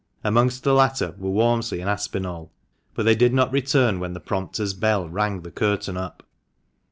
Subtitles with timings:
[0.23, 2.51] Amongst the latter were Walmsley and Aspinall;
[2.95, 6.23] but they did not return when the prompter's bell rang the curtain up.